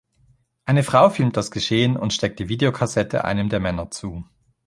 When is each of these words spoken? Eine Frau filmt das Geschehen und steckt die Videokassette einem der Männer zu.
Eine 0.65 0.81
Frau 0.81 1.11
filmt 1.11 1.37
das 1.37 1.51
Geschehen 1.51 1.95
und 1.95 2.11
steckt 2.11 2.39
die 2.39 2.49
Videokassette 2.49 3.23
einem 3.23 3.49
der 3.49 3.59
Männer 3.59 3.91
zu. 3.91 4.25